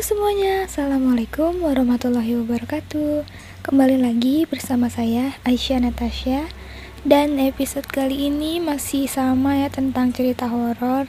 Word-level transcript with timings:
Semuanya, 0.00 0.64
Assalamualaikum 0.64 1.60
warahmatullahi 1.60 2.32
wabarakatuh. 2.40 3.28
Kembali 3.60 4.00
lagi 4.00 4.48
bersama 4.48 4.88
saya 4.88 5.36
Aisyah 5.44 5.84
Natasha. 5.84 6.48
Dan 7.04 7.36
episode 7.36 7.84
kali 7.84 8.32
ini 8.32 8.64
masih 8.64 9.12
sama 9.12 9.60
ya 9.60 9.68
tentang 9.68 10.08
cerita 10.16 10.48
horor. 10.48 11.04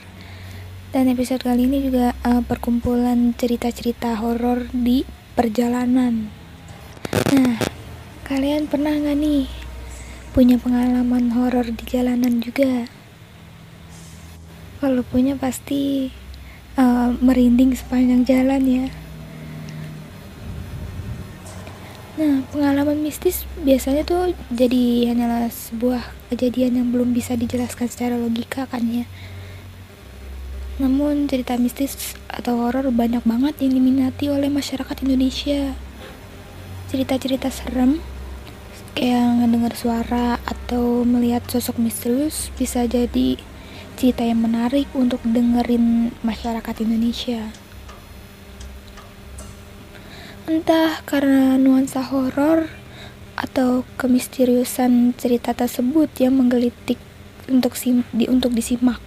Dan 0.92 1.08
episode 1.08 1.40
kali 1.40 1.72
ini 1.72 1.88
juga 1.88 2.12
uh, 2.20 2.44
perkumpulan 2.44 3.32
cerita-cerita 3.32 4.12
horor 4.20 4.68
di 4.76 5.08
perjalanan. 5.40 6.28
Nah, 7.32 7.56
kalian 8.28 8.68
pernah 8.68 8.92
gak 8.92 9.16
nih 9.16 9.48
punya 10.36 10.60
pengalaman 10.60 11.32
horor 11.32 11.64
di 11.64 11.84
jalanan 11.88 12.44
juga? 12.44 12.84
Kalau 14.84 15.00
punya 15.00 15.32
pasti 15.40 16.12
merinding 17.10 17.74
sepanjang 17.74 18.22
jalan 18.22 18.62
ya. 18.62 18.86
Nah, 22.12 22.44
pengalaman 22.54 23.00
mistis 23.00 23.48
biasanya 23.64 24.04
tuh 24.06 24.36
jadi 24.52 25.10
hanyalah 25.10 25.48
sebuah 25.48 26.12
kejadian 26.28 26.78
yang 26.78 26.88
belum 26.92 27.16
bisa 27.16 27.34
dijelaskan 27.34 27.88
secara 27.88 28.14
logika 28.20 28.68
kan 28.68 28.84
ya. 28.84 29.08
Namun 30.76 31.26
cerita 31.26 31.56
mistis 31.56 32.14
atau 32.28 32.62
horor 32.62 32.92
banyak 32.92 33.24
banget 33.24 33.54
yang 33.64 33.72
diminati 33.80 34.28
oleh 34.28 34.52
masyarakat 34.52 34.96
Indonesia. 35.02 35.72
Cerita-cerita 36.92 37.48
serem 37.48 38.04
kayak 38.92 39.40
ngedengar 39.40 39.72
suara 39.72 40.36
atau 40.44 41.08
melihat 41.08 41.40
sosok 41.48 41.80
misterius 41.80 42.52
bisa 42.60 42.84
jadi 42.84 43.40
cerita 44.02 44.26
yang 44.26 44.42
menarik 44.42 44.90
untuk 44.98 45.22
dengerin 45.22 46.10
masyarakat 46.26 46.74
Indonesia. 46.82 47.54
Entah 50.50 50.98
karena 51.06 51.54
nuansa 51.54 52.02
horor 52.10 52.66
atau 53.38 53.86
kemisteriusan 54.02 55.14
cerita 55.14 55.54
tersebut 55.54 56.10
yang 56.18 56.34
menggelitik 56.34 56.98
untuk 57.46 57.78
sim 57.78 58.02
di 58.10 58.26
untuk 58.26 58.50
disimak. 58.58 58.98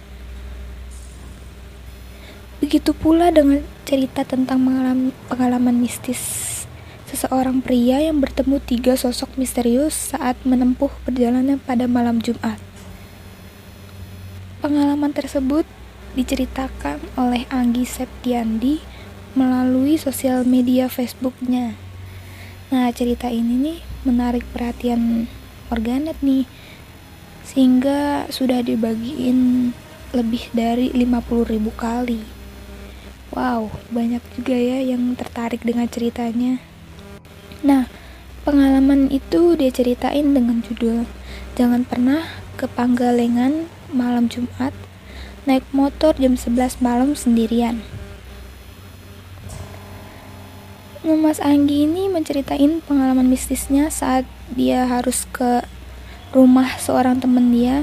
Begitu 2.64 2.96
pula 2.96 3.28
dengan 3.28 3.68
cerita 3.84 4.24
tentang 4.24 4.64
pengalaman, 4.64 5.12
pengalaman 5.28 5.76
mistis 5.76 6.64
seseorang 7.04 7.60
pria 7.60 8.00
yang 8.00 8.16
bertemu 8.24 8.64
tiga 8.64 8.96
sosok 8.96 9.36
misterius 9.36 10.16
saat 10.16 10.40
menempuh 10.40 10.88
perjalanan 11.04 11.60
pada 11.60 11.84
malam 11.84 12.16
Jumat. 12.24 12.65
Pengalaman 14.66 15.14
tersebut 15.14 15.62
diceritakan 16.18 16.98
oleh 17.14 17.46
Anggi 17.54 17.86
Septiandi 17.86 18.82
melalui 19.38 19.94
sosial 19.94 20.42
media 20.42 20.90
Facebooknya. 20.90 21.78
Nah, 22.74 22.90
cerita 22.90 23.30
ini 23.30 23.62
nih 23.62 23.78
menarik 24.02 24.42
perhatian 24.50 25.30
warganet 25.70 26.18
nih, 26.18 26.50
sehingga 27.46 28.26
sudah 28.26 28.58
dibagiin 28.66 29.70
lebih 30.10 30.50
dari 30.50 30.90
50 30.90 31.46
ribu 31.46 31.70
kali. 31.70 32.26
Wow, 33.38 33.70
banyak 33.94 34.26
juga 34.34 34.58
ya 34.58 34.82
yang 34.82 35.14
tertarik 35.14 35.62
dengan 35.62 35.86
ceritanya. 35.86 36.58
Nah, 37.62 37.86
pengalaman 38.42 39.14
itu 39.14 39.54
dia 39.54 39.70
ceritain 39.70 40.34
dengan 40.34 40.58
judul 40.58 41.06
Jangan 41.56 41.88
pernah 41.88 42.26
ke 42.60 42.68
Panggalengan 42.68 43.75
malam 43.92 44.30
Jumat 44.30 44.74
naik 45.46 45.62
motor 45.70 46.14
jam 46.18 46.34
11 46.34 46.82
malam 46.82 47.14
sendirian. 47.14 47.82
Mas 51.26 51.42
Anggi 51.42 51.90
ini 51.90 52.06
menceritain 52.06 52.78
pengalaman 52.86 53.26
mistisnya 53.26 53.90
saat 53.90 54.22
dia 54.54 54.86
harus 54.86 55.26
ke 55.34 55.62
rumah 56.30 56.78
seorang 56.78 57.18
teman 57.18 57.50
dia 57.50 57.82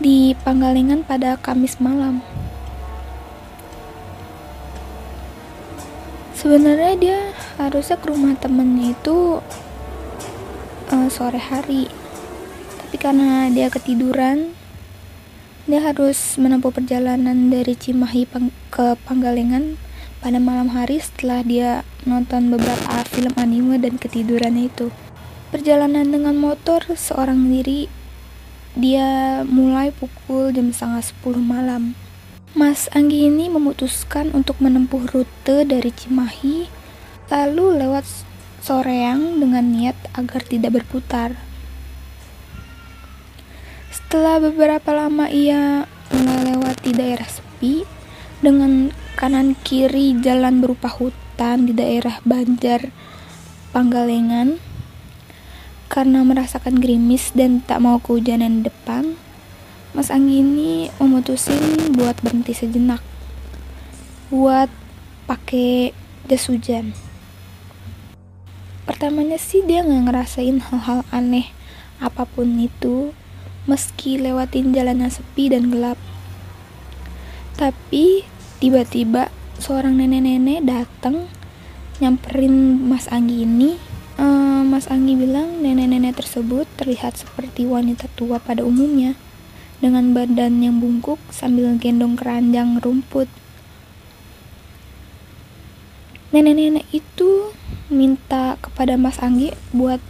di 0.00 0.32
Panggalengan 0.44 1.04
pada 1.04 1.36
Kamis 1.36 1.76
malam. 1.76 2.24
Sebenarnya 6.36 6.92
dia 6.96 7.20
harusnya 7.60 8.00
ke 8.00 8.12
rumah 8.12 8.32
temennya 8.40 8.96
itu 8.96 9.44
uh, 10.88 11.08
sore 11.12 11.36
hari, 11.36 11.92
karena 13.06 13.46
dia 13.54 13.70
ketiduran 13.70 14.50
dia 15.70 15.78
harus 15.78 16.34
menempuh 16.42 16.74
perjalanan 16.74 17.54
dari 17.54 17.78
Cimahi 17.78 18.26
ke 18.74 18.98
Panggalengan 19.06 19.78
pada 20.18 20.42
malam 20.42 20.74
hari 20.74 20.98
setelah 20.98 21.46
dia 21.46 21.86
nonton 22.02 22.50
beberapa 22.50 23.06
film 23.06 23.30
anime 23.38 23.78
dan 23.78 23.94
ketidurannya 23.94 24.74
itu. 24.74 24.90
Perjalanan 25.54 26.10
dengan 26.10 26.34
motor 26.34 26.82
seorang 26.98 27.46
diri 27.46 27.86
dia 28.74 29.46
mulai 29.46 29.94
pukul 29.94 30.50
jam 30.50 30.74
setengah 30.74 31.06
sepuluh 31.06 31.38
malam. 31.38 31.94
Mas 32.58 32.90
Anggi 32.90 33.30
ini 33.30 33.46
memutuskan 33.46 34.34
untuk 34.34 34.58
menempuh 34.58 35.06
rute 35.14 35.62
dari 35.62 35.94
Cimahi 35.94 36.66
lalu 37.30 37.86
lewat 37.86 38.02
Soreang 38.66 39.38
dengan 39.38 39.62
niat 39.62 39.94
agar 40.18 40.42
tidak 40.42 40.82
berputar. 40.82 41.45
Setelah 44.06 44.38
beberapa 44.38 44.94
lama 44.94 45.26
ia 45.26 45.82
melewati 46.14 46.94
daerah 46.94 47.26
sepi 47.26 47.82
dengan 48.38 48.94
kanan 49.18 49.58
kiri 49.66 50.14
jalan 50.22 50.62
berupa 50.62 50.86
hutan 50.86 51.66
di 51.66 51.74
daerah 51.74 52.22
Banjar 52.22 52.94
Panggalengan 53.74 54.62
karena 55.90 56.22
merasakan 56.22 56.78
gerimis 56.78 57.34
dan 57.34 57.66
tak 57.66 57.82
mau 57.82 57.98
kehujanan 57.98 58.62
di 58.62 58.70
depan 58.70 59.18
Mas 59.90 60.14
Anggi 60.14 60.38
ini 60.38 60.86
memutusin 61.02 61.90
buat 61.98 62.14
berhenti 62.22 62.54
sejenak 62.54 63.02
buat 64.30 64.70
pakai 65.26 65.90
jas 66.30 66.46
hujan. 66.46 66.94
Pertamanya 68.86 69.34
sih 69.34 69.66
dia 69.66 69.82
nggak 69.82 70.14
ngerasain 70.14 70.62
hal-hal 70.62 71.02
aneh 71.10 71.50
apa 71.98 72.22
pun 72.22 72.54
itu 72.62 73.10
meski 73.66 74.18
lewatin 74.18 74.70
jalanan 74.70 75.10
sepi 75.10 75.50
dan 75.50 75.68
gelap. 75.68 75.98
Tapi 77.58 78.22
tiba-tiba 78.62 79.28
seorang 79.58 79.98
nenek-nenek 79.98 80.62
datang 80.64 81.26
nyamperin 81.98 82.78
Mas 82.86 83.10
Anggi 83.10 83.42
ini. 83.42 83.76
Uh, 84.16 84.64
Mas 84.64 84.88
Anggi 84.88 85.12
bilang 85.12 85.60
nenek-nenek 85.60 86.16
tersebut 86.16 86.64
terlihat 86.80 87.20
seperti 87.20 87.68
wanita 87.68 88.08
tua 88.16 88.40
pada 88.40 88.64
umumnya 88.64 89.12
dengan 89.76 90.16
badan 90.16 90.64
yang 90.64 90.80
bungkuk 90.80 91.20
sambil 91.28 91.76
gendong 91.76 92.16
keranjang 92.16 92.80
rumput. 92.80 93.28
Nenek-nenek 96.32 96.88
itu 96.92 97.52
minta 97.88 98.56
kepada 98.60 98.96
Mas 98.96 99.20
Anggi 99.20 99.52
buat 99.72 100.00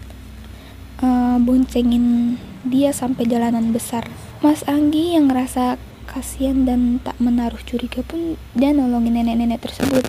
uh, 1.03 1.37
boncengin 1.43 2.39
dia 2.67 2.91
sampai 2.91 3.27
jalanan 3.27 3.71
besar. 3.71 4.07
Mas 4.43 4.67
Anggi 4.67 5.15
yang 5.15 5.31
ngerasa 5.31 5.79
kasihan 6.07 6.67
dan 6.67 7.03
tak 7.03 7.19
menaruh 7.19 7.61
curiga 7.67 8.01
pun 8.07 8.39
dia 8.55 8.71
nolongin 8.71 9.19
nenek-nenek 9.19 9.63
tersebut. 9.63 10.05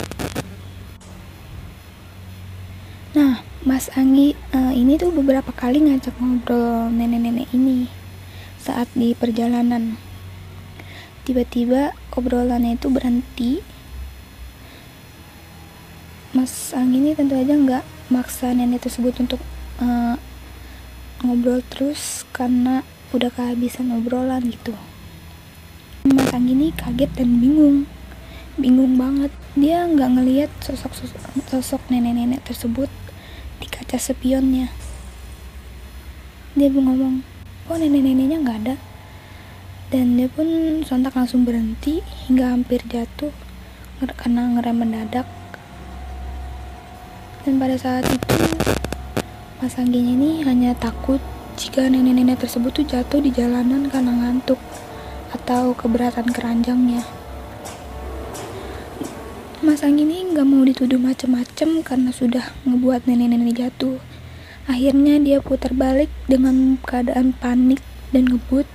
Nah, 3.18 3.42
Mas 3.66 3.90
Anggi 3.98 4.38
uh, 4.54 4.74
ini 4.78 5.00
tuh 5.02 5.10
beberapa 5.10 5.50
kali 5.50 5.82
ngajak 5.82 6.14
ngobrol 6.22 6.94
nenek-nenek 6.94 7.50
ini 7.50 7.90
saat 8.62 8.86
di 8.94 9.18
perjalanan. 9.18 9.98
Tiba-tiba 11.26 11.98
obrolannya 12.14 12.78
itu 12.78 12.88
berhenti. 12.88 13.60
Mas 16.32 16.72
Anggi 16.78 17.02
ini 17.02 17.12
tentu 17.18 17.34
aja 17.34 17.58
nggak 17.58 17.84
maksa 18.14 18.54
nenek 18.54 18.86
tersebut 18.86 19.18
untuk 19.20 19.42
uh, 19.82 20.16
ngobrol 21.26 21.66
terus 21.66 22.22
karena 22.30 22.86
udah 23.10 23.34
kehabisan 23.34 23.90
obrolan 23.96 24.46
gitu. 24.52 24.78
Mas 26.06 26.30
Anggi 26.30 26.54
ini 26.54 26.70
kaget 26.76 27.12
dan 27.18 27.42
bingung. 27.42 27.90
Bingung 28.58 28.96
banget. 28.96 29.34
Dia 29.58 29.90
nggak 29.90 30.10
ngelihat 30.18 30.52
sosok 30.62 30.94
sosok 31.50 31.82
nenek-nenek 31.90 32.46
tersebut 32.46 32.92
di 33.58 33.68
kaca 33.68 33.98
spionnya. 33.98 34.70
Dia 36.54 36.70
ngomong 36.70 37.26
oh 37.68 37.78
nenek-neneknya 37.78 38.38
nggak 38.44 38.60
ada. 38.66 38.76
Dan 39.88 40.20
dia 40.20 40.28
pun 40.28 40.48
sontak 40.84 41.16
langsung 41.16 41.48
berhenti 41.48 42.04
hingga 42.28 42.52
hampir 42.52 42.84
jatuh 42.86 43.32
karena 44.20 44.54
ngerem 44.54 44.84
mendadak. 44.84 45.28
Dan 47.48 47.56
pada 47.58 47.80
saat 47.80 48.04
itu 48.04 48.36
Mas 49.58 49.74
Angginya 49.82 50.14
ini 50.14 50.46
hanya 50.46 50.78
takut 50.78 51.18
jika 51.58 51.90
nenek-nenek 51.90 52.46
tersebut 52.46 52.78
tuh 52.78 52.86
jatuh 52.86 53.18
di 53.18 53.34
jalanan 53.34 53.90
karena 53.90 54.14
ngantuk 54.14 54.62
atau 55.34 55.74
keberatan 55.74 56.30
keranjangnya. 56.30 57.02
Mas 59.66 59.82
Anggi 59.82 60.06
ini 60.06 60.30
nggak 60.30 60.46
mau 60.46 60.62
dituduh 60.62 61.02
macem-macem 61.02 61.82
karena 61.82 62.14
sudah 62.14 62.54
ngebuat 62.70 63.10
nenek-nenek 63.10 63.58
jatuh. 63.58 63.98
Akhirnya 64.70 65.18
dia 65.18 65.42
putar 65.42 65.74
balik 65.74 66.14
dengan 66.30 66.78
keadaan 66.86 67.34
panik 67.34 67.82
dan 68.14 68.30
ngebut. 68.30 68.70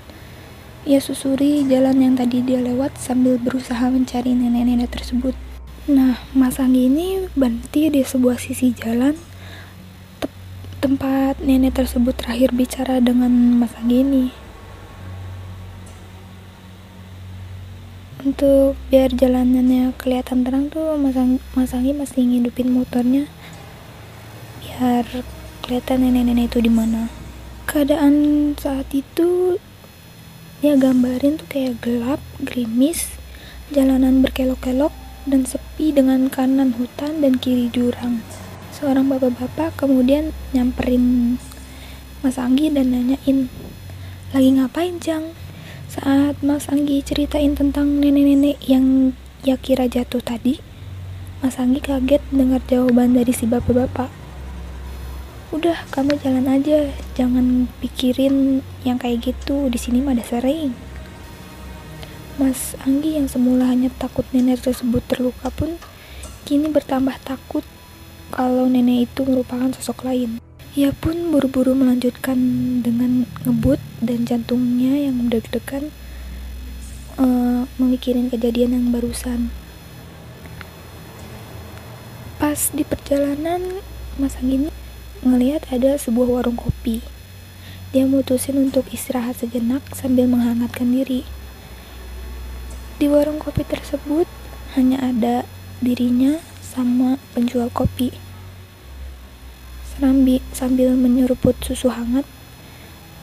Ia 0.83 0.99
susuri 0.99 1.63
jalan 1.63 2.03
yang 2.03 2.19
tadi 2.19 2.43
dia 2.43 2.59
lewat 2.59 2.99
sambil 2.99 3.39
berusaha 3.39 3.87
mencari 3.87 4.35
nenek-nenek 4.35 4.91
tersebut. 4.91 5.39
Nah, 5.87 6.19
Mas 6.35 6.59
Anggi 6.59 6.91
ini 6.91 7.31
berhenti 7.39 7.87
di 7.87 8.03
sebuah 8.03 8.43
sisi 8.43 8.75
jalan 8.75 9.15
tempat 10.83 11.39
nenek 11.39 11.79
tersebut 11.79 12.19
terakhir 12.19 12.51
bicara 12.51 12.99
dengan 12.99 13.31
Mas 13.63 13.79
Anggi 13.79 14.03
ini. 14.03 14.27
untuk 18.23 18.79
biar 18.87 19.11
jalanannya 19.11 19.99
kelihatan 19.99 20.47
terang 20.47 20.71
tuh 20.71 20.95
Mas, 20.95 21.19
Ang 21.19 21.43
Mas 21.59 21.75
Anggi 21.75 21.91
masih 21.91 22.23
ngidupin 22.23 22.71
motornya. 22.71 23.27
Biar 24.63 25.05
kelihatan 25.63 26.07
nenek-nenek 26.07 26.55
itu 26.55 26.59
di 26.63 26.73
mana. 26.73 27.11
Keadaan 27.67 28.55
saat 28.59 28.91
itu 28.95 29.59
dia 30.63 30.79
gambarin 30.79 31.43
tuh 31.43 31.49
kayak 31.51 31.83
gelap 31.83 32.23
gerimis 32.39 33.19
jalanan 33.75 34.23
berkelok-kelok 34.23 34.95
dan 35.27 35.43
sepi 35.43 35.91
dengan 35.91 36.31
kanan 36.31 36.79
hutan 36.79 37.19
dan 37.19 37.39
kiri 37.39 37.67
jurang 37.71 38.23
seorang 38.83 39.07
bapak-bapak 39.07 39.79
kemudian 39.79 40.35
nyamperin 40.51 41.39
Mas 42.27 42.35
Anggi 42.35 42.67
dan 42.67 42.91
nanyain 42.91 43.47
lagi 44.35 44.51
ngapain 44.59 44.99
Jang 44.99 45.31
saat 45.87 46.43
Mas 46.43 46.67
Anggi 46.67 46.99
ceritain 46.99 47.55
tentang 47.55 48.03
nenek-nenek 48.03 48.59
yang 48.67 49.15
ya 49.47 49.61
kira 49.61 49.87
jatuh 49.87 50.25
tadi, 50.25 50.59
Mas 51.45 51.61
Anggi 51.61 51.85
kaget 51.85 52.25
dengar 52.33 52.65
jawaban 52.65 53.13
dari 53.13 53.29
si 53.37 53.45
bapak-bapak. 53.45 54.09
Udah, 55.53 55.85
kamu 55.93 56.17
jalan 56.25 56.49
aja, 56.49 56.89
jangan 57.13 57.69
pikirin 57.85 58.65
yang 58.89 58.97
kayak 58.97 59.21
gitu, 59.21 59.69
di 59.69 59.77
sini 59.77 60.01
mah 60.01 60.17
ada 60.17 60.25
sering. 60.25 60.73
Mas 62.41 62.73
Anggi 62.89 63.21
yang 63.21 63.29
semula 63.29 63.69
hanya 63.69 63.93
takut 64.01 64.25
nenek 64.33 64.65
tersebut 64.65 65.05
terluka 65.05 65.53
pun 65.53 65.77
kini 66.49 66.73
bertambah 66.73 67.21
takut 67.21 67.69
kalau 68.33 68.65
nenek 68.65 69.13
itu 69.13 69.29
merupakan 69.29 69.69
sosok 69.77 70.09
lain. 70.09 70.41
Ia 70.73 70.97
pun 70.97 71.29
buru-buru 71.29 71.77
melanjutkan 71.77 72.41
dengan 72.81 73.29
ngebut 73.45 73.77
dan 74.01 74.25
jantungnya 74.25 75.05
yang 75.05 75.29
deg-degan 75.29 75.93
uh, 77.21 77.69
memikirin 77.77 78.33
kejadian 78.33 78.73
yang 78.73 78.87
barusan. 78.89 79.53
Pas 82.41 82.73
di 82.73 82.89
perjalanan, 82.89 83.85
Mas 84.17 84.41
Angin 84.41 84.73
ngelihat 85.21 85.69
ada 85.69 86.01
sebuah 86.01 86.41
warung 86.41 86.57
kopi. 86.57 87.05
Dia 87.93 88.09
mutusin 88.09 88.57
untuk 88.57 88.89
istirahat 88.89 89.45
sejenak 89.45 89.85
sambil 89.93 90.25
menghangatkan 90.25 90.89
diri. 90.89 91.29
Di 92.97 93.13
warung 93.13 93.37
kopi 93.37 93.69
tersebut 93.69 94.25
hanya 94.73 95.05
ada 95.05 95.45
dirinya 95.85 96.41
sama 96.73 97.21
penjual 97.37 97.69
kopi. 97.69 98.17
Serambi 99.93 100.41
sambil 100.57 100.97
menyeruput 100.97 101.53
susu 101.61 101.93
hangat, 101.93 102.25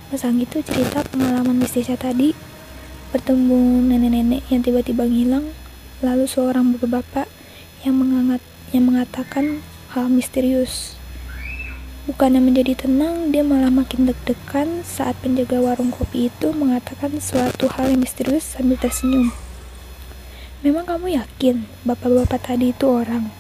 Mas 0.10 0.26
itu 0.26 0.62
cerita 0.66 1.06
pengalaman 1.06 1.62
mistisnya 1.62 1.94
tadi 1.94 2.34
bertemu 3.14 3.90
nenek-nenek 3.90 4.42
yang 4.50 4.62
tiba-tiba 4.62 5.06
ngilang, 5.06 5.54
lalu 6.02 6.30
seorang 6.30 6.74
bapak-bapak 6.74 7.30
yang 7.86 7.98
mengangat 7.98 8.42
yang 8.70 8.90
mengatakan 8.90 9.66
hal 9.94 10.10
misterius. 10.10 10.98
Bukannya 12.10 12.42
menjadi 12.42 12.86
tenang, 12.86 13.30
dia 13.30 13.46
malah 13.46 13.70
makin 13.70 14.10
deg-degan 14.10 14.82
saat 14.82 15.14
penjaga 15.22 15.62
warung 15.62 15.94
kopi 15.94 16.34
itu 16.34 16.50
mengatakan 16.58 17.22
suatu 17.22 17.70
hal 17.70 17.94
yang 17.94 18.02
misterius 18.02 18.58
sambil 18.58 18.82
tersenyum. 18.82 19.30
Memang 20.66 20.90
kamu 20.90 21.22
yakin 21.22 21.70
bapak-bapak 21.86 22.50
tadi 22.50 22.74
itu 22.74 22.86
orang? 22.90 23.39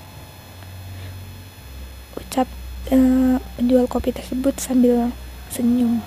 Penjual 2.89 3.85
kopi 3.85 4.09
tersebut 4.09 4.57
sambil 4.57 5.13
senyum. 5.53 6.01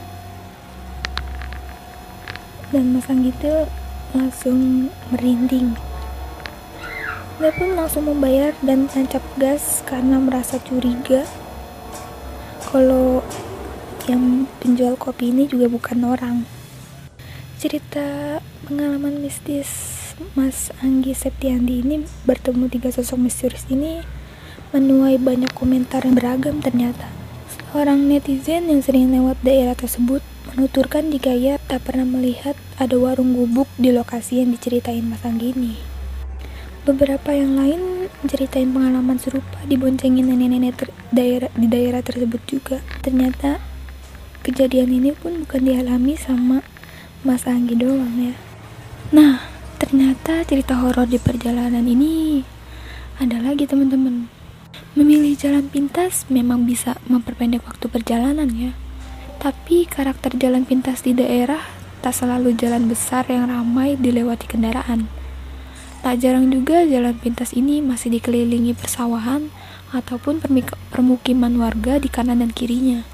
Dan 2.74 2.90
Mas 2.90 3.06
Anggi 3.06 3.30
itu 3.30 3.70
langsung 4.10 4.90
merinding. 5.14 5.78
Dia 7.38 7.54
pun 7.54 7.78
langsung 7.78 8.10
membayar 8.10 8.50
dan 8.66 8.90
tancap 8.90 9.22
gas 9.38 9.86
karena 9.86 10.18
merasa 10.18 10.58
curiga 10.58 11.22
kalau 12.66 13.22
yang 14.10 14.50
penjual 14.58 14.98
kopi 14.98 15.30
ini 15.30 15.46
juga 15.46 15.70
bukan 15.70 16.02
orang. 16.02 16.36
Cerita 17.62 18.40
pengalaman 18.66 19.22
mistis 19.22 19.70
Mas 20.34 20.74
Anggi 20.82 21.14
Septiandi 21.14 21.84
ini 21.84 22.02
bertemu 22.26 22.66
tiga 22.66 22.90
sosok 22.90 23.22
misterius 23.22 23.70
ini 23.70 24.21
menuai 24.72 25.20
banyak 25.20 25.52
komentar 25.52 26.02
yang 26.08 26.16
beragam 26.16 26.64
ternyata. 26.64 27.12
Seorang 27.72 28.08
netizen 28.08 28.68
yang 28.68 28.80
sering 28.80 29.12
lewat 29.12 29.40
daerah 29.44 29.72
tersebut 29.76 30.20
menuturkan 30.52 31.08
jika 31.08 31.32
ia 31.32 31.56
tak 31.64 31.88
pernah 31.88 32.04
melihat 32.04 32.56
ada 32.76 32.96
warung 33.00 33.32
gubuk 33.32 33.68
di 33.80 33.92
lokasi 33.92 34.44
yang 34.44 34.52
diceritain 34.52 35.04
Mas 35.08 35.24
Anggi 35.24 35.56
ini. 35.56 35.76
Beberapa 36.82 37.30
yang 37.30 37.54
lain 37.54 38.10
ceritain 38.26 38.74
pengalaman 38.74 39.16
serupa 39.16 39.60
diboncengin 39.70 40.26
nenek-nenek 40.26 40.90
daerah 41.14 41.52
di 41.54 41.70
daerah 41.70 42.02
tersebut 42.02 42.42
juga. 42.44 42.82
Ternyata 43.00 43.62
kejadian 44.42 44.90
ini 44.90 45.14
pun 45.14 45.46
bukan 45.46 45.62
dialami 45.62 46.18
sama 46.18 46.60
Mas 47.22 47.46
Anggi 47.46 47.78
doang 47.78 48.12
ya. 48.18 48.34
Nah, 49.14 49.46
ternyata 49.78 50.42
cerita 50.42 50.74
horor 50.80 51.06
di 51.06 51.22
perjalanan 51.22 51.86
ini 51.86 52.42
ada 53.22 53.38
lagi 53.38 53.64
teman-teman. 53.68 54.41
Memilih 54.92 55.40
jalan 55.40 55.72
pintas 55.72 56.28
memang 56.28 56.68
bisa 56.68 57.00
memperpendek 57.08 57.64
waktu 57.64 57.88
perjalanan 57.88 58.52
ya. 58.52 58.76
Tapi 59.40 59.88
karakter 59.88 60.36
jalan 60.36 60.68
pintas 60.68 61.00
di 61.00 61.16
daerah 61.16 61.64
tak 62.04 62.12
selalu 62.12 62.52
jalan 62.52 62.92
besar 62.92 63.24
yang 63.32 63.48
ramai 63.48 63.96
dilewati 63.96 64.44
kendaraan. 64.44 65.08
Tak 66.04 66.20
jarang 66.20 66.52
juga 66.52 66.84
jalan 66.84 67.16
pintas 67.16 67.56
ini 67.56 67.80
masih 67.80 68.12
dikelilingi 68.20 68.76
persawahan 68.76 69.48
ataupun 69.96 70.44
permukiman 70.92 71.56
warga 71.56 71.96
di 71.96 72.12
kanan 72.12 72.44
dan 72.44 72.52
kirinya. 72.52 73.08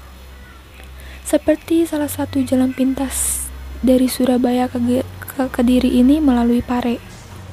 Seperti 1.23 1.87
salah 1.87 2.09
satu 2.09 2.43
jalan 2.43 2.75
pintas 2.75 3.47
dari 3.79 4.11
Surabaya 4.11 4.67
ke, 4.67 4.81
ke 5.05 5.47
Kediri 5.47 5.95
ini 6.01 6.19
melalui 6.19 6.59
Pare. 6.59 7.08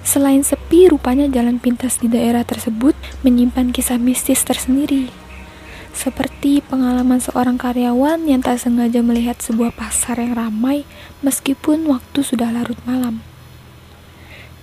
Selain 0.07 0.39
sepi, 0.47 0.87
rupanya 0.87 1.27
jalan 1.27 1.59
pintas 1.59 1.99
di 1.99 2.07
daerah 2.07 2.47
tersebut 2.47 2.95
menyimpan 3.27 3.75
kisah 3.75 3.99
mistis 3.99 4.47
tersendiri. 4.47 5.11
Seperti 5.91 6.63
pengalaman 6.63 7.19
seorang 7.19 7.59
karyawan 7.59 8.23
yang 8.31 8.39
tak 8.39 8.63
sengaja 8.63 9.03
melihat 9.03 9.43
sebuah 9.43 9.75
pasar 9.75 10.23
yang 10.23 10.39
ramai 10.39 10.87
meskipun 11.27 11.91
waktu 11.91 12.23
sudah 12.23 12.55
larut 12.55 12.79
malam. 12.87 13.27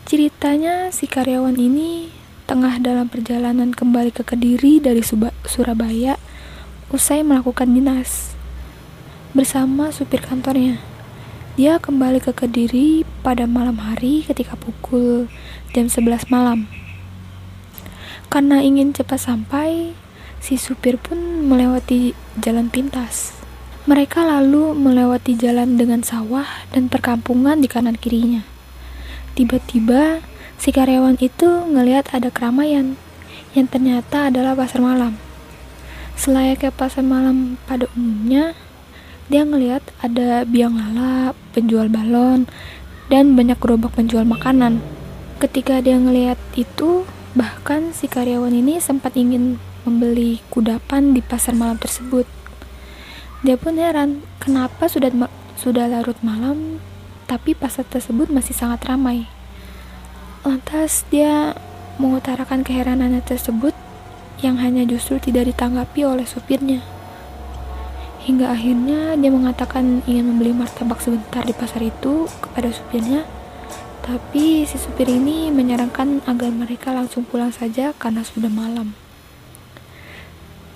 Ceritanya 0.07 0.95
si 0.95 1.11
karyawan 1.11 1.59
ini 1.59 2.07
tengah 2.47 2.79
dalam 2.79 3.11
perjalanan 3.11 3.75
kembali 3.75 4.15
ke 4.15 4.23
Kediri 4.23 4.79
dari 4.79 5.03
Surabaya 5.43 6.15
usai 6.87 7.19
melakukan 7.19 7.67
dinas 7.67 8.31
bersama 9.35 9.91
supir 9.91 10.23
kantornya. 10.23 10.92
Dia 11.53 11.77
kembali 11.77 12.17
ke 12.17 12.33
Kediri 12.33 13.05
pada 13.21 13.45
malam 13.45 13.77
hari 13.77 14.25
ketika 14.25 14.57
pukul 14.57 15.29
jam 15.69 15.85
11 15.85 16.33
malam. 16.33 16.65
Karena 18.25 18.57
ingin 18.57 18.89
cepat 18.89 19.21
sampai, 19.21 19.93
si 20.41 20.57
supir 20.57 20.97
pun 20.97 21.45
melewati 21.45 22.17
jalan 22.41 22.73
pintas. 22.73 23.37
Mereka 23.85 24.25
lalu 24.25 24.73
melewati 24.73 25.37
jalan 25.37 25.77
dengan 25.77 26.01
sawah 26.01 26.65
dan 26.73 26.89
perkampungan 26.89 27.61
di 27.61 27.69
kanan 27.69 28.01
kirinya. 28.01 28.41
Tiba-tiba, 29.37 30.25
si 30.57 30.73
karyawan 30.73 31.21
itu 31.21 31.69
ngelihat 31.69 32.17
ada 32.17 32.33
keramaian 32.33 32.97
yang 33.53 33.69
ternyata 33.69 34.33
adalah 34.33 34.57
pasar 34.57 34.81
malam. 34.81 35.21
Selayaknya 36.17 36.73
pasar 36.73 37.05
malam 37.05 37.61
pada 37.69 37.85
umumnya, 37.93 38.57
dia 39.31 39.47
ngelihat 39.47 39.83
ada 40.03 40.43
biang 40.43 40.75
lala, 40.75 41.31
penjual 41.55 41.87
balon, 41.87 42.47
dan 43.07 43.35
banyak 43.39 43.55
gerobak 43.59 43.95
penjual 43.95 44.27
makanan. 44.27 44.83
Ketika 45.39 45.79
dia 45.79 45.99
ngelihat 45.99 46.39
itu, 46.55 47.07
bahkan 47.35 47.91
si 47.95 48.07
karyawan 48.07 48.53
ini 48.53 48.79
sempat 48.83 49.15
ingin 49.15 49.59
membeli 49.83 50.39
kudapan 50.47 51.11
di 51.11 51.19
pasar 51.19 51.55
malam 51.55 51.75
tersebut. 51.79 52.27
Dia 53.43 53.59
pun 53.59 53.75
heran, 53.75 54.23
kenapa 54.39 54.87
sudah 54.87 55.11
sudah 55.59 55.91
larut 55.91 56.15
malam, 56.23 56.79
tapi 57.27 57.55
pasar 57.55 57.83
tersebut 57.87 58.31
masih 58.31 58.55
sangat 58.55 58.83
ramai. 58.87 59.27
Lantas 60.47 61.07
dia 61.11 61.55
mengutarakan 61.99 62.63
keheranannya 62.63 63.23
tersebut 63.23 63.75
yang 64.43 64.59
hanya 64.59 64.83
justru 64.83 65.19
tidak 65.19 65.51
ditanggapi 65.51 66.03
oleh 66.03 66.27
supirnya. 66.27 66.92
Hingga 68.23 68.55
akhirnya 68.55 69.19
dia 69.19 69.27
mengatakan 69.27 69.99
ingin 70.07 70.31
membeli 70.31 70.55
martabak 70.55 71.03
sebentar 71.03 71.43
di 71.43 71.51
pasar 71.51 71.83
itu 71.83 72.31
kepada 72.39 72.71
supirnya, 72.71 73.27
tapi 73.99 74.63
si 74.63 74.79
supir 74.79 75.11
ini 75.11 75.51
menyarankan 75.51 76.23
agar 76.23 76.51
mereka 76.51 76.95
langsung 76.95 77.27
pulang 77.27 77.51
saja 77.51 77.91
karena 77.95 78.23
sudah 78.23 78.47
malam. 78.47 78.95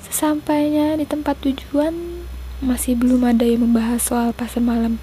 Sesampainya 0.04 1.00
di 1.00 1.08
tempat 1.08 1.39
tujuan, 1.39 2.24
masih 2.60 3.00
belum 3.00 3.24
ada 3.24 3.48
yang 3.48 3.63
membahas 3.63 4.04
soal 4.04 4.36
pasar 4.36 4.60
malam 4.60 5.00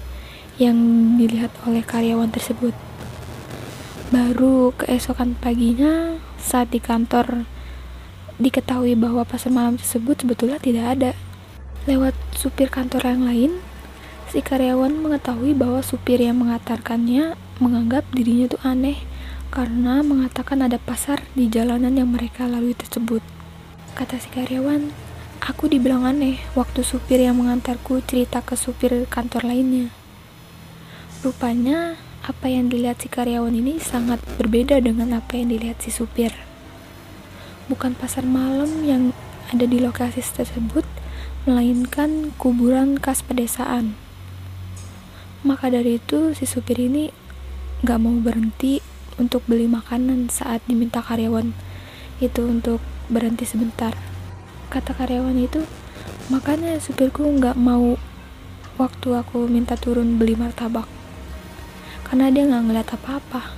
yang 0.61 0.77
dilihat 1.17 1.49
oleh 1.65 1.81
karyawan 1.81 2.29
tersebut. 2.29 2.77
Baru 4.13 4.69
keesokan 4.77 5.33
paginya, 5.33 6.21
saat 6.37 6.69
di 6.69 6.77
kantor 6.77 7.49
diketahui 8.37 8.93
bahwa 8.93 9.23
pasar 9.23 9.49
malam 9.49 9.81
tersebut 9.81 10.21
sebetulnya 10.21 10.61
tidak 10.61 10.85
ada. 10.93 11.11
Lewat 11.85 12.17
supir 12.33 12.73
kantor 12.73 13.13
yang 13.13 13.23
lain, 13.29 13.51
si 14.33 14.41
karyawan 14.41 14.97
mengetahui 15.05 15.53
bahwa 15.53 15.85
supir 15.85 16.17
yang 16.17 16.41
mengantarkannya 16.41 17.37
menganggap 17.61 18.09
dirinya 18.09 18.49
itu 18.49 18.57
aneh 18.65 19.05
karena 19.53 20.01
mengatakan 20.01 20.65
ada 20.65 20.81
pasar 20.81 21.21
di 21.37 21.45
jalanan 21.45 21.93
yang 21.93 22.09
mereka 22.09 22.49
lalui 22.49 22.73
tersebut. 22.73 23.21
Kata 23.93 24.17
si 24.17 24.33
karyawan, 24.33 24.89
aku 25.45 25.69
dibilang 25.69 26.09
aneh 26.09 26.41
waktu 26.57 26.81
supir 26.81 27.21
yang 27.21 27.37
mengantarku 27.37 28.01
cerita 28.01 28.41
ke 28.41 28.57
supir 28.57 29.05
kantor 29.05 29.45
lainnya. 29.45 29.93
Rupanya 31.21 32.01
apa 32.25 32.49
yang 32.49 32.65
dilihat 32.65 33.05
si 33.05 33.13
karyawan 33.13 33.53
ini 33.53 33.77
sangat 33.77 34.17
berbeda 34.41 34.81
dengan 34.81 35.21
apa 35.21 35.37
yang 35.37 35.53
dilihat 35.53 35.85
si 35.85 35.93
supir. 35.93 36.33
Bukan 37.69 37.93
pasar 37.93 38.25
malam 38.25 38.81
yang 38.81 39.13
ada 39.53 39.69
di 39.69 39.77
lokasi 39.77 40.25
tersebut, 40.25 40.83
melainkan 41.45 42.33
kuburan 42.41 42.97
khas 42.97 43.21
pedesaan. 43.21 43.93
Maka 45.45 45.69
dari 45.69 46.01
itu 46.01 46.33
si 46.33 46.49
supir 46.49 46.81
ini 46.81 47.13
gak 47.85 48.01
mau 48.01 48.17
berhenti 48.17 48.81
untuk 49.21 49.45
beli 49.45 49.69
makanan 49.69 50.27
saat 50.33 50.59
diminta 50.65 50.99
karyawan 50.99 51.53
itu 52.17 52.41
untuk 52.43 52.81
berhenti 53.07 53.45
sebentar. 53.45 53.93
Kata 54.73 54.97
karyawan 54.97 55.37
itu, 55.37 55.61
makanya 56.33 56.81
supirku 56.81 57.29
gak 57.37 57.55
mau 57.55 57.95
waktu 58.75 59.07
aku 59.15 59.47
minta 59.47 59.79
turun 59.79 60.19
beli 60.19 60.35
martabak 60.35 60.83
karena 62.05 62.27
dia 62.27 62.43
nggak 62.43 62.63
ngeliat 62.67 62.89
apa-apa 62.91 63.55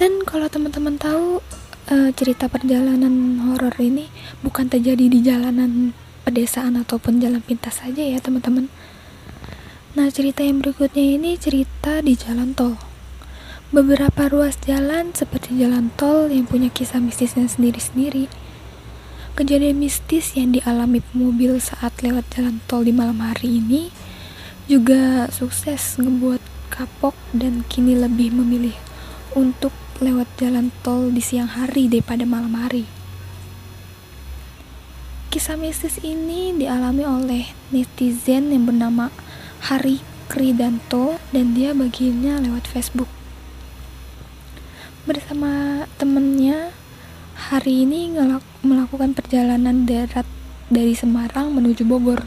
dan 0.00 0.24
kalau 0.24 0.48
teman-teman 0.48 0.96
tahu 0.96 1.44
uh, 1.92 2.10
cerita 2.16 2.48
perjalanan 2.48 3.38
horor 3.44 3.76
ini 3.76 4.08
bukan 4.40 4.72
terjadi 4.72 5.04
di 5.12 5.20
jalanan 5.20 5.92
pedesaan 6.28 6.76
ataupun 6.76 7.24
jalan 7.24 7.40
pintas 7.40 7.80
saja 7.80 8.04
ya 8.04 8.20
teman-teman. 8.20 8.68
Nah 9.96 10.12
cerita 10.12 10.44
yang 10.44 10.60
berikutnya 10.60 11.16
ini 11.16 11.40
cerita 11.40 12.04
di 12.04 12.12
jalan 12.12 12.52
tol. 12.52 12.76
Beberapa 13.72 14.28
ruas 14.28 14.60
jalan 14.60 15.16
seperti 15.16 15.56
jalan 15.56 15.88
tol 15.96 16.28
yang 16.28 16.44
punya 16.44 16.68
kisah 16.68 17.00
mistisnya 17.00 17.48
sendiri-sendiri. 17.48 18.28
Kejadian 19.32 19.80
mistis 19.80 20.36
yang 20.36 20.52
dialami 20.52 21.00
pemobil 21.00 21.56
saat 21.56 21.96
lewat 22.04 22.28
jalan 22.36 22.60
tol 22.68 22.84
di 22.84 22.92
malam 22.92 23.24
hari 23.24 23.64
ini 23.64 23.88
juga 24.68 25.32
sukses 25.32 25.96
ngebuat 25.96 26.44
kapok 26.68 27.16
dan 27.32 27.64
kini 27.64 27.96
lebih 27.96 28.36
memilih 28.36 28.76
untuk 29.32 29.72
lewat 30.04 30.28
jalan 30.36 30.68
tol 30.84 31.08
di 31.08 31.24
siang 31.24 31.48
hari 31.48 31.88
daripada 31.88 32.28
malam 32.28 32.52
hari. 32.52 32.97
Kisah 35.38 35.54
mistis 35.54 36.02
ini 36.02 36.50
dialami 36.50 37.06
oleh 37.06 37.46
netizen 37.70 38.50
yang 38.50 38.66
bernama 38.66 39.06
Hari 39.70 40.02
Kridanto 40.26 41.14
dan 41.30 41.54
dia 41.54 41.70
bagiannya 41.78 42.42
lewat 42.42 42.66
Facebook. 42.66 43.06
Bersama 45.06 45.86
temennya, 45.94 46.74
hari 47.38 47.86
ini 47.86 48.18
melakukan 48.66 49.14
perjalanan 49.14 49.86
darat 49.86 50.26
dari 50.74 50.98
Semarang 50.98 51.54
menuju 51.54 51.86
Bogor. 51.86 52.26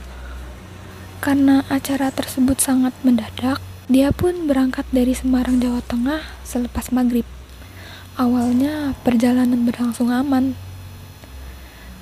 Karena 1.20 1.68
acara 1.68 2.16
tersebut 2.16 2.64
sangat 2.64 2.96
mendadak, 3.04 3.60
dia 3.92 4.16
pun 4.16 4.48
berangkat 4.48 4.88
dari 4.96 5.12
Semarang, 5.12 5.60
Jawa 5.60 5.84
Tengah 5.84 6.24
selepas 6.48 6.96
maghrib. 6.96 7.28
Awalnya 8.16 8.96
perjalanan 9.04 9.68
berlangsung 9.68 10.16
aman. 10.16 10.71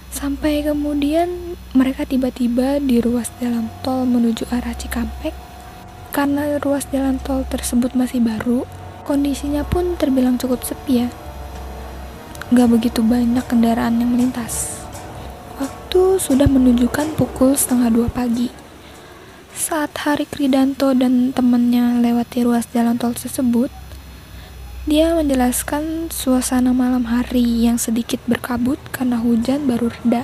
Sampai 0.10 0.66
kemudian 0.66 1.54
mereka 1.78 2.02
tiba-tiba 2.04 2.82
di 2.82 2.98
ruas 2.98 3.30
jalan 3.38 3.70
tol 3.86 4.10
menuju 4.10 4.50
arah 4.50 4.74
Cikampek. 4.74 5.38
Karena 6.10 6.58
ruas 6.58 6.90
jalan 6.90 7.22
tol 7.22 7.46
tersebut 7.46 7.94
masih 7.94 8.20
baru, 8.20 8.66
kondisinya 9.06 9.62
pun 9.62 9.94
terbilang 9.96 10.42
cukup 10.42 10.66
sepi 10.66 11.06
ya. 11.06 11.10
Gak 12.50 12.70
begitu 12.74 13.06
banyak 13.06 13.46
kendaraan 13.46 14.02
yang 14.02 14.10
melintas. 14.10 14.82
Waktu 15.62 16.18
sudah 16.18 16.50
menunjukkan 16.50 17.14
pukul 17.14 17.54
setengah 17.54 17.94
dua 17.94 18.08
pagi. 18.10 18.50
Saat 19.54 19.94
Hari 20.02 20.26
Kridanto 20.26 20.98
dan 20.98 21.30
temannya 21.30 22.02
lewati 22.02 22.42
ruas 22.42 22.66
jalan 22.74 22.98
tol 22.98 23.14
tersebut, 23.14 23.70
dia 24.88 25.12
menjelaskan 25.12 26.08
suasana 26.08 26.72
malam 26.72 27.12
hari 27.12 27.68
yang 27.68 27.76
sedikit 27.76 28.24
berkabut 28.32 28.80
karena 28.96 29.20
hujan 29.20 29.68
baru 29.68 29.92
reda. 29.92 30.24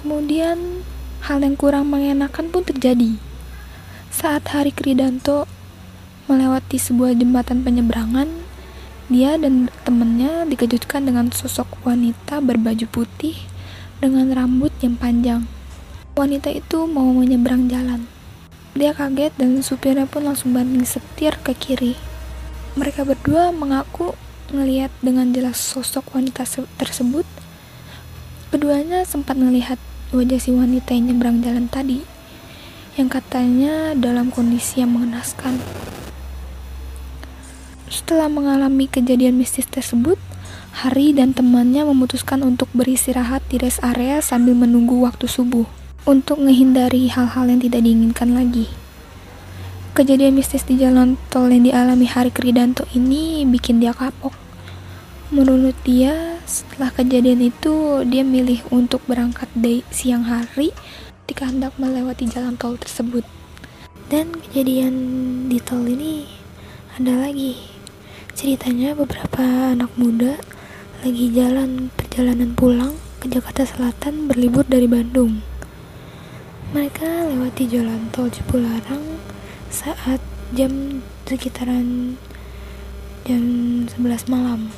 Kemudian, 0.00 0.80
hal 1.28 1.44
yang 1.44 1.60
kurang 1.60 1.92
mengenakan 1.92 2.48
pun 2.48 2.64
terjadi. 2.64 3.20
Saat 4.08 4.48
Hari 4.48 4.72
Kridanto 4.72 5.44
melewati 6.24 6.80
sebuah 6.80 7.12
jembatan 7.20 7.60
penyeberangan, 7.68 8.32
dia 9.12 9.36
dan 9.36 9.68
temannya 9.84 10.48
dikejutkan 10.48 11.04
dengan 11.04 11.28
sosok 11.28 11.68
wanita 11.84 12.40
berbaju 12.40 12.88
putih 12.88 13.36
dengan 14.00 14.32
rambut 14.32 14.72
yang 14.80 14.96
panjang. 14.96 15.44
Wanita 16.16 16.48
itu 16.48 16.88
mau 16.88 17.12
menyeberang 17.12 17.68
jalan. 17.68 18.08
Dia 18.72 18.96
kaget 18.96 19.36
dan 19.36 19.60
supirnya 19.60 20.08
pun 20.08 20.24
langsung 20.24 20.56
banting 20.56 20.88
setir 20.88 21.36
ke 21.44 21.52
kiri. 21.52 22.05
Mereka 22.76 23.08
berdua 23.08 23.50
mengaku 23.56 24.12
melihat 24.52 24.92
dengan 25.00 25.32
jelas 25.32 25.56
sosok 25.56 26.14
wanita 26.14 26.44
tersebut. 26.76 27.24
Keduanya 28.52 29.02
sempat 29.08 29.34
melihat 29.40 29.80
wajah 30.14 30.38
si 30.38 30.54
wanita 30.54 30.94
yang 30.94 31.10
nyebrang 31.10 31.42
jalan 31.42 31.66
tadi, 31.66 32.04
yang 32.94 33.10
katanya 33.10 33.96
dalam 33.98 34.30
kondisi 34.30 34.84
yang 34.84 34.94
mengenaskan. 34.94 35.58
Setelah 37.90 38.28
mengalami 38.30 38.86
kejadian 38.86 39.40
mistis 39.40 39.66
tersebut, 39.66 40.20
Hari 40.76 41.16
dan 41.16 41.32
temannya 41.32 41.88
memutuskan 41.88 42.44
untuk 42.44 42.68
beristirahat 42.76 43.40
di 43.48 43.56
rest 43.56 43.80
area 43.80 44.20
sambil 44.20 44.52
menunggu 44.52 45.00
waktu 45.00 45.24
subuh 45.24 45.64
untuk 46.04 46.36
menghindari 46.36 47.08
hal-hal 47.08 47.48
yang 47.48 47.64
tidak 47.64 47.80
diinginkan 47.80 48.36
lagi. 48.36 48.68
Kejadian 49.96 50.36
mistis 50.36 50.60
di 50.68 50.76
jalan 50.76 51.16
tol 51.32 51.48
yang 51.48 51.64
dialami 51.64 52.04
Hari 52.04 52.28
Kridanto 52.28 52.84
ini 52.92 53.48
bikin 53.48 53.80
dia 53.80 53.96
kapok. 53.96 54.36
Menurut 55.32 55.72
dia, 55.88 56.36
setelah 56.44 56.92
kejadian 56.92 57.40
itu, 57.40 58.04
dia 58.04 58.20
milih 58.20 58.60
untuk 58.68 59.00
berangkat 59.08 59.48
dari 59.56 59.80
siang 59.88 60.28
hari 60.28 60.76
ketika 61.24 61.48
hendak 61.48 61.72
melewati 61.80 62.28
jalan 62.28 62.60
tol 62.60 62.76
tersebut. 62.76 63.24
Dan 64.12 64.36
kejadian 64.36 64.92
di 65.48 65.64
tol 65.64 65.88
ini 65.88 66.28
ada 67.00 67.16
lagi. 67.16 67.56
Ceritanya 68.36 68.92
beberapa 68.92 69.72
anak 69.72 69.96
muda 69.96 70.36
lagi 71.00 71.32
jalan 71.32 71.88
perjalanan 71.96 72.52
pulang 72.52 73.00
ke 73.16 73.32
Jakarta 73.32 73.64
Selatan 73.64 74.28
berlibur 74.28 74.68
dari 74.68 74.84
Bandung. 74.84 75.40
Mereka 76.76 77.32
lewati 77.32 77.64
jalan 77.64 78.12
tol 78.12 78.28
Cipularang 78.28 79.15
saat 79.70 80.22
jam 80.54 81.02
sekitaran 81.26 82.14
jam 83.26 83.42
11 83.90 84.30
malam. 84.30 84.70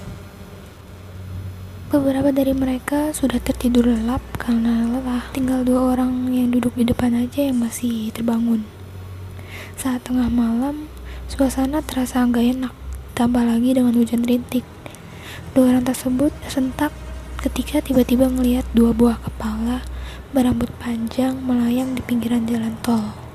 Beberapa 1.88 2.33
dari 2.33 2.52
mereka 2.52 3.12
sudah 3.12 3.40
tertidur 3.40 3.88
lelap 3.88 4.21
karena 4.37 4.88
lelah. 4.88 5.28
Tinggal 5.33 5.64
dua 5.64 5.97
orang 5.97 6.33
yang 6.33 6.52
duduk 6.52 6.76
di 6.76 6.85
depan 6.85 7.16
aja 7.16 7.49
yang 7.49 7.61
masih 7.61 8.12
terbangun. 8.12 8.64
Saat 9.76 10.04
tengah 10.09 10.28
malam, 10.28 10.88
suasana 11.28 11.80
terasa 11.85 12.25
agak 12.25 12.45
enak, 12.45 12.75
tambah 13.12 13.45
lagi 13.45 13.76
dengan 13.76 13.97
hujan 13.97 14.25
rintik. 14.25 14.64
Dua 15.52 15.73
orang 15.73 15.85
tersebut 15.85 16.33
sentak 16.49 16.92
ketika 17.40 17.80
tiba-tiba 17.85 18.28
melihat 18.28 18.64
dua 18.73 18.92
buah 18.92 19.21
kepala 19.21 19.85
berambut 20.33 20.68
panjang 20.76 21.40
melayang 21.40 21.97
di 21.97 22.04
pinggiran 22.04 22.45
jalan 22.45 22.76
tol. 22.85 23.27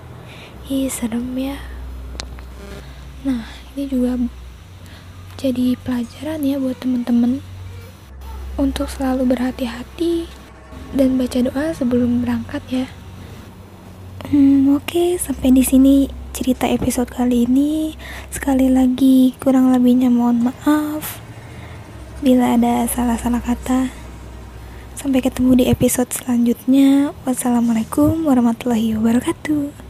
Ih, 0.74 0.90
serem 0.90 1.38
ya. 1.38 1.62
Nah, 3.22 3.46
ini 3.78 3.86
juga 3.86 4.18
jadi 5.38 5.78
pelajaran 5.86 6.42
ya 6.42 6.58
buat 6.58 6.82
temen-temen 6.82 7.46
untuk 8.58 8.90
selalu 8.90 9.38
berhati-hati 9.38 10.26
dan 10.98 11.14
baca 11.22 11.46
doa 11.46 11.78
sebelum 11.78 12.26
berangkat 12.26 12.66
ya. 12.74 12.86
Hmm, 14.34 14.74
oke, 14.74 14.90
okay. 14.90 15.10
sampai 15.22 15.54
di 15.54 15.62
sini 15.62 16.10
cerita 16.34 16.66
episode 16.66 17.14
kali 17.14 17.46
ini. 17.46 17.94
Sekali 18.34 18.66
lagi 18.74 19.38
kurang 19.38 19.70
lebihnya 19.70 20.10
mohon 20.10 20.42
maaf 20.42 21.22
bila 22.26 22.58
ada 22.58 22.90
salah-salah 22.90 23.46
kata. 23.46 23.94
Sampai 24.98 25.22
ketemu 25.22 25.54
di 25.54 25.66
episode 25.70 26.10
selanjutnya. 26.10 27.14
Wassalamualaikum 27.30 28.26
warahmatullahi 28.26 28.98
wabarakatuh. 28.98 29.83